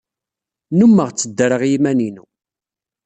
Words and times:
Nnumeɣ 0.71 1.07
tteddreɣ 1.11 1.61
i 1.63 1.69
yiman-inu. 1.71 2.25